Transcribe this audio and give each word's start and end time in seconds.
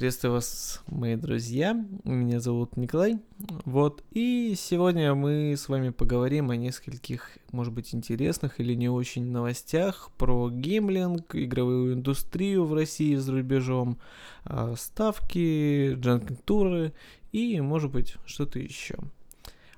Приветствую 0.00 0.32
вас, 0.32 0.80
мои 0.86 1.14
друзья. 1.14 1.74
Меня 2.04 2.40
зовут 2.40 2.78
Николай. 2.78 3.18
Вот, 3.66 4.02
и 4.12 4.54
сегодня 4.56 5.14
мы 5.14 5.52
с 5.54 5.68
вами 5.68 5.90
поговорим 5.90 6.48
о 6.48 6.56
нескольких, 6.56 7.36
может 7.52 7.74
быть, 7.74 7.94
интересных 7.94 8.60
или 8.60 8.72
не 8.72 8.88
очень 8.88 9.30
новостях 9.30 10.10
про 10.16 10.48
геймлинг, 10.48 11.36
игровую 11.36 11.92
индустрию 11.92 12.64
в 12.64 12.72
России 12.72 13.14
за 13.16 13.32
рубежом, 13.32 13.98
а, 14.44 14.74
ставки, 14.74 15.92
джанкентуры 15.92 16.94
и, 17.30 17.60
может 17.60 17.90
быть, 17.90 18.14
что-то 18.24 18.58
еще. 18.58 18.96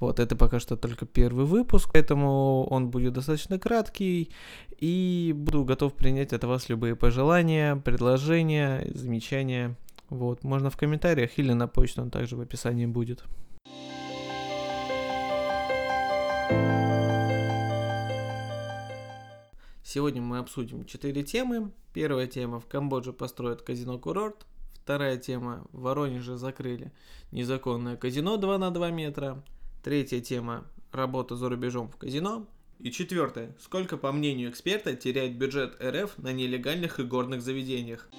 Вот, 0.00 0.18
это 0.18 0.34
пока 0.34 0.60
что 0.60 0.78
только 0.78 1.04
первый 1.04 1.44
выпуск, 1.44 1.90
поэтому 1.92 2.64
он 2.70 2.88
будет 2.88 3.12
достаточно 3.12 3.58
краткий, 3.58 4.30
и 4.78 5.34
буду 5.36 5.66
готов 5.66 5.92
принять 5.92 6.32
от 6.32 6.44
вас 6.44 6.70
любые 6.70 6.96
пожелания, 6.96 7.76
предложения, 7.76 8.90
замечания 8.94 9.76
вот, 10.08 10.44
можно 10.44 10.70
в 10.70 10.76
комментариях 10.76 11.38
или 11.38 11.52
на 11.52 11.66
почту, 11.66 12.02
он 12.02 12.10
также 12.10 12.36
в 12.36 12.40
описании 12.40 12.86
будет. 12.86 13.24
Сегодня 19.82 20.20
мы 20.20 20.38
обсудим 20.38 20.84
четыре 20.84 21.22
темы. 21.22 21.70
Первая 21.94 22.26
тема– 22.26 22.60
в 22.60 22.66
Камбодже 22.66 23.12
построят 23.12 23.62
казино-курорт. 23.62 24.44
Вторая 24.82 25.16
тема– 25.16 25.66
в 25.72 25.80
Воронеже 25.82 26.36
закрыли 26.36 26.92
незаконное 27.32 27.96
казино 27.96 28.36
2 28.36 28.58
на 28.58 28.70
2 28.70 28.90
метра. 28.90 29.42
Третья 29.82 30.20
тема– 30.20 30.66
работа 30.92 31.34
за 31.36 31.48
рубежом 31.48 31.88
в 31.88 31.96
казино. 31.96 32.46
И 32.78 32.90
четвертое– 32.90 33.56
сколько, 33.60 33.96
по 33.96 34.12
мнению 34.12 34.50
эксперта, 34.50 34.94
теряет 34.94 35.38
бюджет 35.38 35.80
РФ 35.80 36.18
на 36.18 36.32
нелегальных 36.32 37.00
игорных 37.00 37.40
заведениях. 37.40 38.10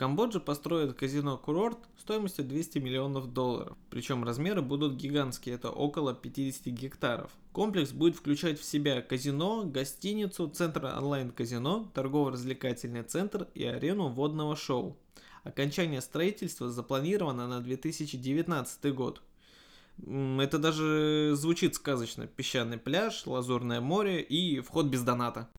Камбодже 0.00 0.40
построят 0.40 0.96
казино-курорт 0.96 1.76
стоимостью 1.98 2.46
200 2.46 2.78
миллионов 2.78 3.34
долларов. 3.34 3.76
Причем 3.90 4.24
размеры 4.24 4.62
будут 4.62 4.94
гигантские, 4.94 5.56
это 5.56 5.68
около 5.68 6.14
50 6.14 6.68
гектаров. 6.68 7.30
Комплекс 7.52 7.92
будет 7.92 8.16
включать 8.16 8.58
в 8.58 8.64
себя 8.64 9.02
казино, 9.02 9.64
гостиницу, 9.66 10.48
центр 10.48 10.86
онлайн-казино, 10.86 11.90
торгово-развлекательный 11.92 13.02
центр 13.02 13.48
и 13.52 13.62
арену 13.66 14.08
водного 14.08 14.56
шоу. 14.56 14.96
Окончание 15.44 16.00
строительства 16.00 16.70
запланировано 16.70 17.46
на 17.46 17.60
2019 17.60 18.94
год. 18.94 19.20
Это 19.98 20.58
даже 20.58 21.32
звучит 21.34 21.74
сказочно. 21.74 22.26
Песчаный 22.26 22.78
пляж, 22.78 23.26
лазурное 23.26 23.82
море 23.82 24.22
и 24.22 24.60
вход 24.60 24.86
без 24.86 25.02
доната. 25.02 25.50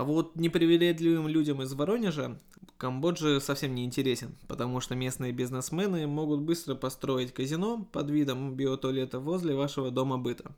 А 0.00 0.04
вот 0.04 0.34
непривередливым 0.34 1.28
людям 1.28 1.60
из 1.60 1.74
Воронежа 1.74 2.38
Камбоджа 2.78 3.38
совсем 3.38 3.74
не 3.74 3.84
интересен, 3.84 4.34
потому 4.48 4.80
что 4.80 4.94
местные 4.94 5.30
бизнесмены 5.30 6.06
могут 6.06 6.40
быстро 6.40 6.74
построить 6.74 7.34
казино 7.34 7.86
под 7.92 8.08
видом 8.08 8.54
биотуалета 8.54 9.20
возле 9.20 9.54
вашего 9.54 9.90
дома 9.90 10.16
быта. 10.16 10.56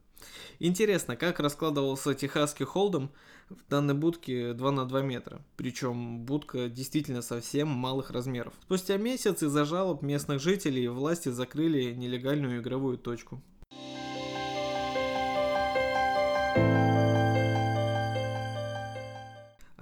Интересно, 0.61 1.17
как 1.17 1.41
раскладывался 1.41 2.15
техасский 2.15 2.65
холдом 2.65 3.11
в 3.51 3.69
данной 3.69 3.95
будке 3.95 4.53
2 4.53 4.71
на 4.71 4.85
2 4.85 5.03
метра. 5.03 5.43
Причем 5.57 6.21
будка 6.21 6.69
действительно 6.69 7.21
совсем 7.21 7.67
малых 7.67 8.13
размеров. 8.13 8.55
Спустя 8.63 8.97
месяц 8.97 9.43
из-за 9.43 9.65
жалоб 9.65 10.03
местных 10.03 10.41
жителей 10.41 10.87
власти 10.87 11.31
закрыли 11.31 11.93
нелегальную 11.95 12.61
игровую 12.61 12.97
точку. 12.97 13.43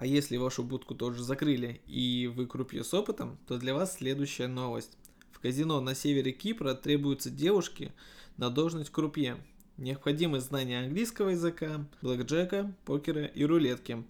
А 0.00 0.06
если 0.06 0.38
вашу 0.38 0.62
будку 0.62 0.94
тоже 0.94 1.22
закрыли 1.22 1.82
и 1.86 2.26
вы 2.34 2.46
крупье 2.46 2.84
с 2.84 2.94
опытом, 2.94 3.36
то 3.46 3.58
для 3.58 3.74
вас 3.74 3.98
следующая 3.98 4.46
новость. 4.46 4.96
В 5.30 5.40
казино 5.40 5.78
на 5.82 5.94
севере 5.94 6.32
Кипра 6.32 6.72
требуются 6.72 7.28
девушки 7.28 7.92
на 8.38 8.48
должность 8.48 8.88
крупье. 8.88 9.36
Необходимы 9.76 10.40
знания 10.40 10.78
английского 10.78 11.28
языка, 11.28 11.86
блэкджека, 12.00 12.74
покера 12.86 13.26
и 13.26 13.44
рулетки. 13.44 14.02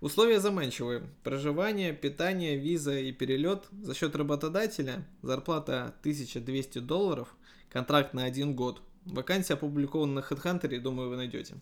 Условия 0.00 0.38
заманчивые. 0.38 1.08
Проживание, 1.24 1.92
питание, 1.92 2.56
виза 2.56 2.96
и 2.96 3.10
перелет 3.10 3.64
за 3.82 3.96
счет 3.96 4.14
работодателя. 4.14 5.04
Зарплата 5.22 5.92
1200 6.02 6.78
долларов. 6.78 7.34
Контракт 7.68 8.14
на 8.14 8.22
один 8.22 8.54
год. 8.54 8.80
Вакансия 9.06 9.54
опубликована 9.54 10.12
на 10.12 10.20
HeadHunter, 10.20 10.78
думаю, 10.78 11.08
вы 11.08 11.16
найдете. 11.16 11.56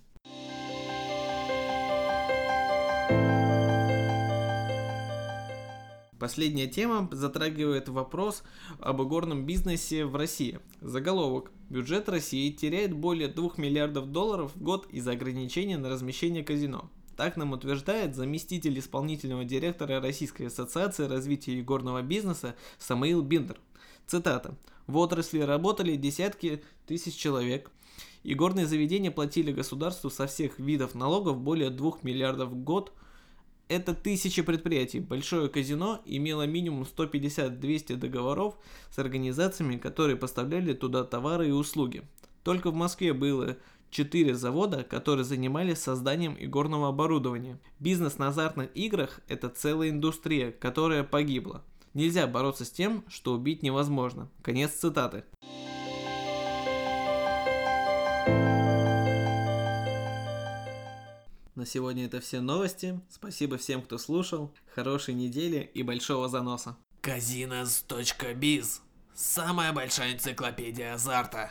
Последняя 6.20 6.66
тема 6.66 7.08
затрагивает 7.12 7.88
вопрос 7.88 8.42
об 8.78 9.00
игорном 9.00 9.46
бизнесе 9.46 10.04
в 10.04 10.14
России. 10.16 10.60
Заголовок. 10.82 11.50
Бюджет 11.70 12.10
России 12.10 12.52
теряет 12.52 12.92
более 12.92 13.28
2 13.28 13.52
миллиардов 13.56 14.12
долларов 14.12 14.52
в 14.54 14.62
год 14.62 14.86
из-за 14.90 15.12
ограничения 15.12 15.78
на 15.78 15.88
размещение 15.88 16.44
казино. 16.44 16.90
Так 17.16 17.38
нам 17.38 17.52
утверждает 17.52 18.14
заместитель 18.14 18.78
исполнительного 18.78 19.46
директора 19.46 19.98
Российской 19.98 20.48
ассоциации 20.48 21.06
развития 21.06 21.58
игорного 21.58 22.02
бизнеса 22.02 22.54
Самаил 22.78 23.22
Биндер. 23.22 23.58
Цитата. 24.06 24.58
В 24.86 24.98
отрасли 24.98 25.40
работали 25.40 25.96
десятки 25.96 26.62
тысяч 26.86 27.14
человек. 27.14 27.70
Игорные 28.24 28.66
заведения 28.66 29.10
платили 29.10 29.52
государству 29.52 30.10
со 30.10 30.26
всех 30.26 30.58
видов 30.58 30.94
налогов 30.94 31.40
более 31.40 31.70
2 31.70 32.00
миллиардов 32.02 32.50
в 32.50 32.56
год– 32.56 32.92
это 33.70 33.94
тысячи 33.94 34.42
предприятий. 34.42 34.98
Большое 34.98 35.48
казино 35.48 36.00
имело 36.04 36.44
минимум 36.44 36.82
150-200 36.82 37.94
договоров 37.94 38.56
с 38.90 38.98
организациями, 38.98 39.76
которые 39.76 40.16
поставляли 40.16 40.72
туда 40.72 41.04
товары 41.04 41.48
и 41.48 41.52
услуги. 41.52 42.02
Только 42.42 42.72
в 42.72 42.74
Москве 42.74 43.12
было 43.12 43.56
4 43.90 44.34
завода, 44.34 44.82
которые 44.82 45.24
занимались 45.24 45.78
созданием 45.78 46.36
игорного 46.38 46.88
оборудования. 46.88 47.60
Бизнес 47.78 48.18
на 48.18 48.28
азартных 48.28 48.70
играх– 48.74 49.20
это 49.28 49.48
целая 49.48 49.90
индустрия, 49.90 50.50
которая 50.50 51.04
погибла. 51.04 51.62
Нельзя 51.94 52.26
бороться 52.26 52.64
с 52.64 52.70
тем, 52.70 53.04
что 53.08 53.34
убить 53.34 53.62
невозможно. 53.62 54.28
Конец 54.42 54.72
цитаты. 54.72 55.22
На 61.54 61.66
сегодня 61.66 62.06
это 62.06 62.20
все 62.20 62.40
новости. 62.40 63.00
Спасибо 63.10 63.58
всем, 63.58 63.82
кто 63.82 63.98
слушал. 63.98 64.52
Хорошей 64.74 65.14
недели 65.14 65.70
и 65.74 65.82
большого 65.82 66.28
заноса. 66.28 66.76
Казинос.биз 67.00 68.82
Самая 69.14 69.72
большая 69.72 70.14
энциклопедия 70.14 70.94
азарта. 70.94 71.50